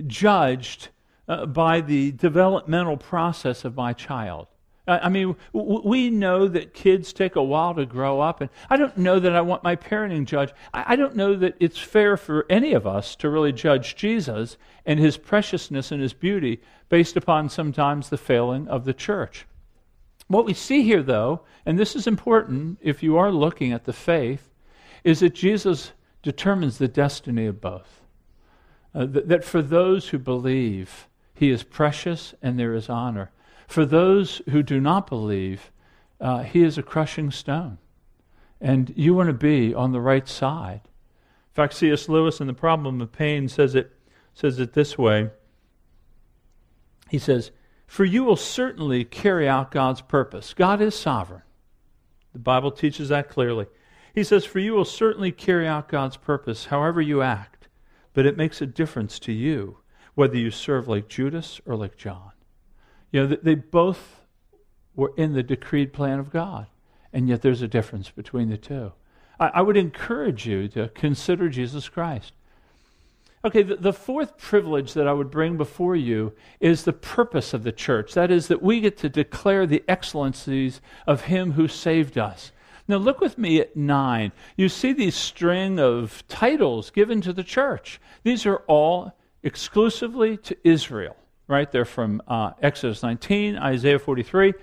[0.07, 0.89] judged
[1.29, 4.49] uh, by the developmental process of my child.
[4.87, 8.97] I mean, we know that kids take a while to grow up, and I don't
[8.97, 10.53] know that I want my parenting judged.
[10.73, 15.01] I, don't know that it's fair for any of us to really judge Jesus and
[15.01, 19.47] his preciousness and his beauty based upon sometimes the failing of the church.
[20.29, 23.93] What we see here, though, and this is important if you are looking at the
[23.93, 24.51] faith,
[25.03, 28.03] is that Jesus determines the destiny of both
[28.97, 33.31] uh, that, that for those who believe, he is precious and there is honor.
[33.67, 35.71] For those who do not believe,
[36.21, 37.79] uh, he is a crushing stone.
[38.61, 40.81] And you want to be on the right side.
[40.85, 42.09] In fact, C.S.
[42.09, 43.93] Lewis in The Problem of Pain says it,
[44.35, 45.31] says it this way.
[47.09, 47.51] He says,
[47.87, 50.55] For you will certainly carry out God's purpose.
[50.55, 51.43] God is sovereign.
[52.33, 53.67] The Bible teaches that clearly.
[54.15, 57.57] He says, For you will certainly carry out God's purpose, however you act
[58.17, 59.77] but it makes a difference to you
[60.15, 62.33] whether you serve like Judas or like John.
[63.11, 64.21] You know, they both
[64.95, 66.67] were in the decreed plan of God,
[67.13, 68.93] and yet there's a difference between the two.
[69.39, 72.33] I, I would encourage you to consider Jesus Christ.
[73.45, 77.63] Okay, the, the, fourth privilege that I would bring before you is the purpose of
[77.63, 78.15] the church.
[78.15, 82.51] That is, that we get to declare the excellencies of Him who saved us.
[82.89, 84.33] Now, look with me at 9.
[84.57, 88.01] You see these string of titles given to the church.
[88.25, 91.17] These are all exclusively to Israel,
[91.49, 91.71] right?
[91.71, 94.55] They're from uh, Exodus 19, Isaiah 43.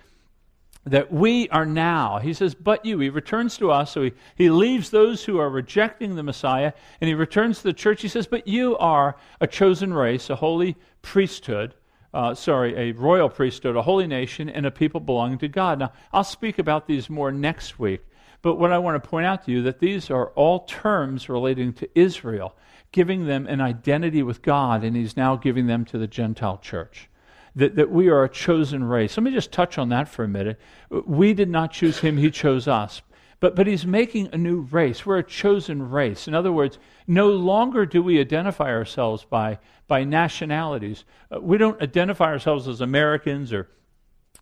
[0.85, 2.99] That we are now, he says, but you.
[2.99, 7.07] He returns to us, so he, he leaves those who are rejecting the Messiah, and
[7.07, 8.01] he returns to the church.
[8.01, 11.73] He says, but you are a chosen race, a holy priesthood,
[12.13, 15.79] uh, sorry, a royal priesthood, a holy nation, and a people belonging to God.
[15.79, 18.01] Now, I'll speak about these more next week.
[18.43, 21.73] But what I want to point out to you that these are all terms relating
[21.75, 22.55] to Israel,
[22.91, 27.09] giving them an identity with God, and he's now giving them to the Gentile church.
[27.55, 29.15] That, that we are a chosen race.
[29.15, 30.59] Let me just touch on that for a minute.
[30.89, 33.01] We did not choose him, he chose us.
[33.39, 35.05] But, but he's making a new race.
[35.05, 36.27] We're a chosen race.
[36.27, 41.05] In other words, no longer do we identify ourselves by, by nationalities.
[41.29, 43.69] Uh, we don't identify ourselves as Americans or,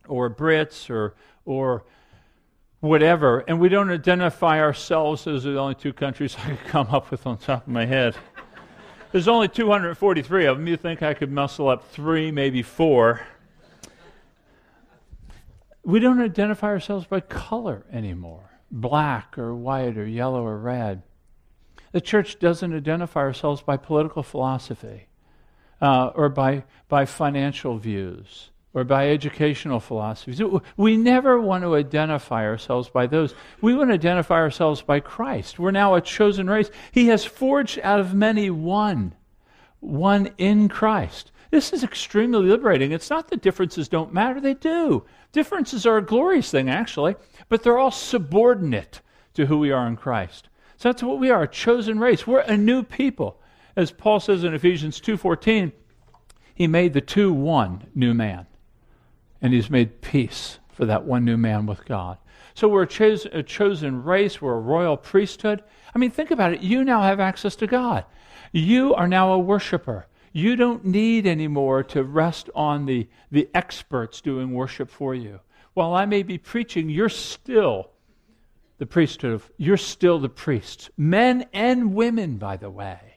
[0.07, 1.83] or Brits or, or
[2.81, 7.09] whatever, and we don't identify ourselves as the only two countries I could come up
[7.09, 8.15] with on top of my head.
[9.11, 10.67] There's only 243 of them.
[10.67, 13.21] You think I could muscle up three, maybe four.
[15.83, 21.03] We don't identify ourselves by color anymore black or white or yellow or red.
[21.91, 25.07] The church doesn't identify ourselves by political philosophy
[25.81, 30.41] uh, or by, by financial views or by educational philosophies.
[30.77, 33.35] We never want to identify ourselves by those.
[33.59, 35.59] We want to identify ourselves by Christ.
[35.59, 36.71] We're now a chosen race.
[36.91, 39.13] He has forged out of many one,
[39.81, 41.31] one in Christ.
[41.49, 42.93] This is extremely liberating.
[42.93, 45.03] It's not that differences don't matter, they do.
[45.33, 47.15] Differences are a glorious thing, actually,
[47.49, 49.01] but they're all subordinate
[49.33, 50.47] to who we are in Christ.
[50.77, 52.25] So that's what we are, a chosen race.
[52.25, 53.41] We're a new people.
[53.75, 55.73] As Paul says in Ephesians 2:14,
[56.55, 58.47] he made the two one new man.
[59.41, 62.17] And he's made peace for that one new man with God.
[62.53, 65.63] So we're a, a chosen race, we're a royal priesthood.
[65.95, 66.61] I mean, think about it.
[66.61, 68.05] You now have access to God.
[68.51, 70.07] You are now a worshiper.
[70.33, 75.39] You don't need anymore to rest on the, the experts doing worship for you.
[75.73, 77.91] While I may be preaching, you're still
[78.77, 80.89] the priesthood of, you're still the priests.
[80.97, 83.10] Men and women, by the way.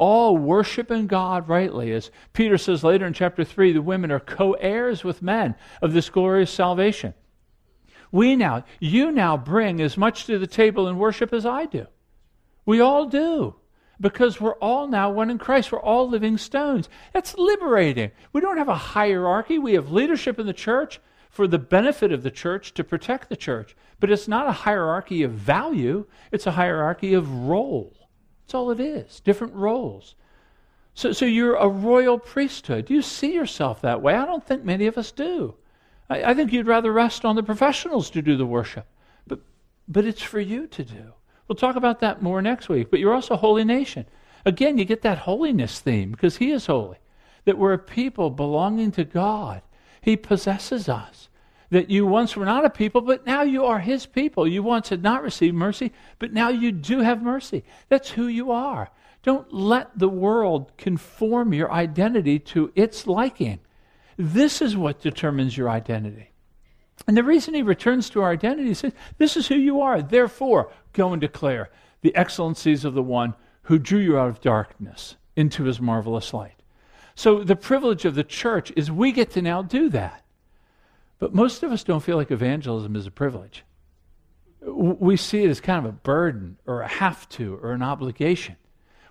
[0.00, 1.92] All worshiping God rightly.
[1.92, 5.92] As Peter says later in chapter 3, the women are co heirs with men of
[5.92, 7.12] this glorious salvation.
[8.10, 11.86] We now, you now bring as much to the table in worship as I do.
[12.64, 13.56] We all do
[14.00, 15.70] because we're all now one in Christ.
[15.70, 16.88] We're all living stones.
[17.12, 18.10] That's liberating.
[18.32, 19.58] We don't have a hierarchy.
[19.58, 20.98] We have leadership in the church
[21.28, 23.76] for the benefit of the church to protect the church.
[24.00, 27.99] But it's not a hierarchy of value, it's a hierarchy of role.
[28.50, 30.16] That's all it is different roles.
[30.94, 32.86] So, so you're a royal priesthood.
[32.86, 34.16] Do you see yourself that way?
[34.16, 35.54] I don't think many of us do.
[36.08, 38.86] I, I think you'd rather rest on the professionals to do the worship.
[39.28, 39.38] But,
[39.86, 41.12] but it's for you to do.
[41.46, 42.90] We'll talk about that more next week.
[42.90, 44.04] But you're also a holy nation.
[44.44, 46.98] Again, you get that holiness theme because He is holy.
[47.44, 49.62] That we're a people belonging to God.
[50.00, 51.28] He possesses us.
[51.70, 54.46] That you once were not a people, but now you are His people.
[54.46, 57.64] You once had not received mercy, but now you do have mercy.
[57.88, 58.90] That's who you are.
[59.22, 63.60] Don't let the world conform your identity to its liking.
[64.16, 66.30] This is what determines your identity.
[67.06, 70.02] And the reason he returns to our identity, says, This is who you are.
[70.02, 71.70] Therefore, go and declare
[72.02, 76.62] the excellencies of the one who drew you out of darkness into his marvelous light.
[77.14, 80.24] So, the privilege of the church is we get to now do that.
[81.20, 83.62] But most of us don't feel like evangelism is a privilege.
[84.62, 88.56] We see it as kind of a burden or a have to or an obligation.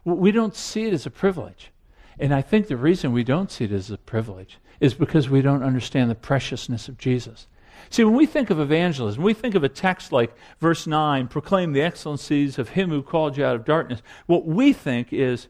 [0.04, 1.72] We don't see it as a privilege.
[2.20, 5.42] And I think the reason we don't see it as a privilege is because we
[5.42, 7.48] don't understand the preciousness of Jesus.
[7.90, 11.74] See, when we think of evangelism, we think of a text like verse 9, proclaim
[11.74, 14.02] the excellencies of him who called you out of darkness.
[14.26, 15.48] What we think is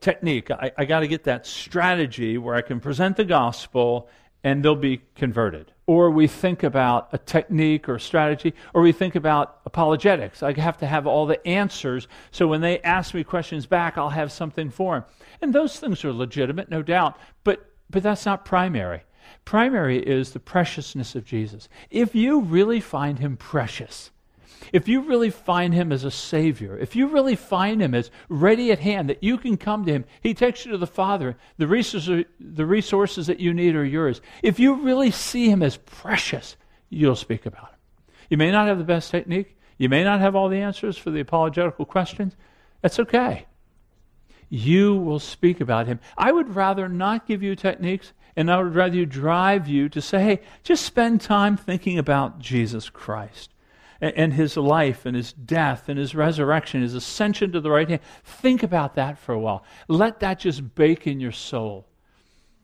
[0.00, 0.50] technique.
[0.50, 4.08] I, I got to get that strategy where I can present the gospel
[4.44, 5.72] and they'll be converted.
[5.86, 10.42] Or we think about a technique or strategy, or we think about apologetics.
[10.42, 14.10] I have to have all the answers, so when they ask me questions back, I'll
[14.10, 15.04] have something for them.
[15.40, 19.02] And those things are legitimate, no doubt, but, but that's not primary.
[19.44, 21.68] Primary is the preciousness of Jesus.
[21.90, 24.11] If you really find him precious,
[24.72, 28.70] if you really find him as a savior, if you really find him as ready
[28.70, 31.36] at hand that you can come to him, he takes you to the Father.
[31.58, 34.20] The resources, the resources that you need are yours.
[34.42, 36.56] If you really see him as precious,
[36.90, 37.78] you'll speak about him.
[38.28, 39.58] You may not have the best technique.
[39.78, 42.36] You may not have all the answers for the apologetical questions.
[42.82, 43.46] That's okay.
[44.48, 45.98] You will speak about him.
[46.16, 50.22] I would rather not give you techniques and I would rather drive you to say,
[50.22, 53.52] hey, just spend time thinking about Jesus Christ
[54.02, 58.00] and, his life and his death and his resurrection, his ascension to the right hand.
[58.24, 59.64] Think about that for a while.
[59.88, 61.86] Let that just bake in your soul.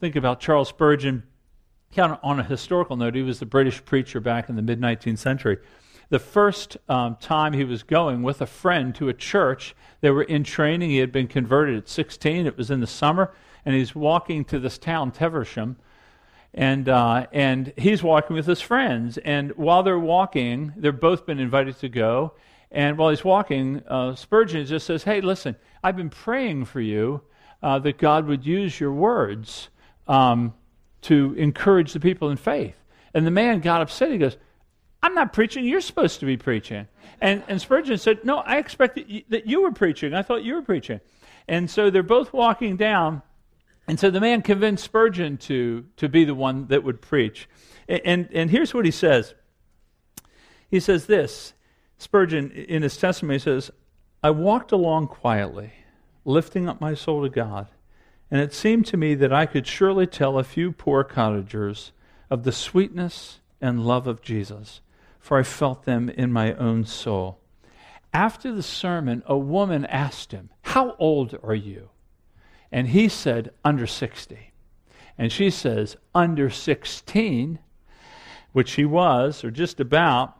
[0.00, 1.22] Think about Charles Spurgeon.
[1.96, 5.58] On a historical note, he was the British preacher back in the mid 19th century.
[6.10, 10.22] The first um, time he was going with a friend to a church, they were
[10.22, 10.90] in training.
[10.90, 12.46] He had been converted at 16.
[12.46, 13.32] It was in the summer
[13.64, 15.76] and he's walking to this town, Teversham,
[16.54, 19.18] and uh, and he's walking with his friends.
[19.18, 22.34] And while they're walking, they've both been invited to go.
[22.70, 27.22] And while he's walking, uh, Spurgeon just says, "Hey, listen, I've been praying for you
[27.62, 29.68] uh, that God would use your words
[30.06, 30.54] um,
[31.02, 32.76] to encourage the people in faith."
[33.14, 34.10] And the man got upset.
[34.10, 34.36] He goes,
[35.02, 35.64] "I'm not preaching.
[35.64, 36.88] You're supposed to be preaching."
[37.20, 40.14] And and Spurgeon said, "No, I expected that you were preaching.
[40.14, 41.00] I thought you were preaching."
[41.46, 43.22] And so they're both walking down
[43.88, 47.48] and so the man convinced Spurgeon to, to be the one that would preach.
[47.88, 49.34] And, and, and here's what he says
[50.70, 51.54] He says this
[51.96, 53.70] Spurgeon, in his testimony, says,
[54.22, 55.72] I walked along quietly,
[56.24, 57.68] lifting up my soul to God,
[58.30, 61.92] and it seemed to me that I could surely tell a few poor cottagers
[62.28, 64.80] of the sweetness and love of Jesus,
[65.18, 67.40] for I felt them in my own soul.
[68.12, 71.90] After the sermon, a woman asked him, How old are you?
[72.70, 74.52] And he said, under 60.
[75.16, 77.58] And she says, under 16,
[78.52, 80.36] which he was, or just about.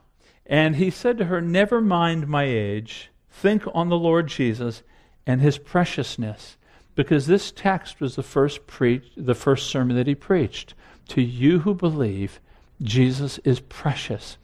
[0.46, 3.10] And he said to her, Never mind my age.
[3.30, 4.82] Think on the Lord Jesus
[5.26, 6.56] and his preciousness,
[6.94, 10.74] because this text was the first preach, the first sermon that he preached.
[11.08, 12.40] To you who believe,
[12.82, 14.36] Jesus is precious.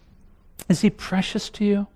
[0.68, 1.86] Is he precious to you?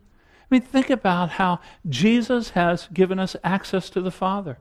[0.51, 4.59] I mean, think about how Jesus has given us access to the Father.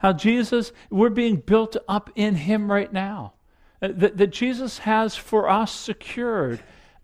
[0.00, 3.34] How Jesus, we're being built up in him right now.
[3.80, 6.60] Uh, that, that Jesus has for us secured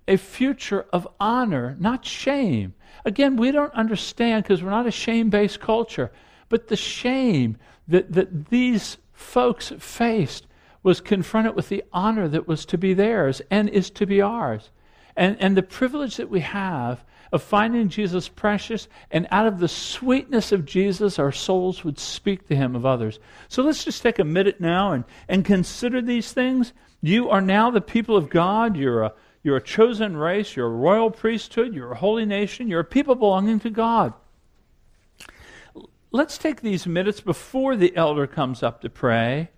[0.07, 2.75] a future of honor, not shame.
[3.05, 6.13] Again, we don't understand because we're not a shame based culture,
[6.49, 7.57] but the shame
[7.89, 10.47] that, that these folks faced
[10.83, 14.71] was confronted with the honor that was to be theirs and is to be ours.
[15.17, 17.05] And, and the privilege that we have
[17.35, 22.47] of finding Jesus precious, and out of the sweetness of Jesus, our souls would speak
[22.47, 23.19] to him of others.
[23.49, 26.73] So let's just take a minute now and, and consider these things.
[27.03, 28.77] You are now the people of God.
[28.77, 29.13] You're a,
[29.43, 30.55] you're a chosen race.
[30.55, 31.75] You're a royal priesthood.
[31.75, 32.69] You're a holy nation.
[32.69, 34.15] You're a people belonging to God.
[36.13, 39.51] Let's take these minutes before the elder comes up to pray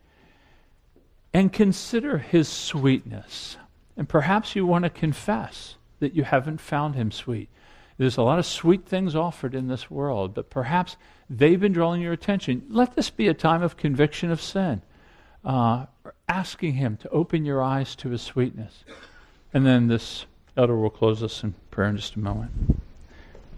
[1.35, 3.59] and consider his sweetness.
[3.99, 7.51] And perhaps you want to confess that you haven't found him sweet.
[7.99, 10.97] There's a lot of sweet things offered in this world, but perhaps
[11.30, 12.64] they've been drawing your attention.
[12.68, 14.82] Let this be a time of conviction of sin,
[15.44, 15.86] uh,
[16.28, 18.84] asking him to open your eyes to his sweetness.
[19.55, 20.26] And then this
[20.57, 22.82] elder will close us in prayer in just a moment.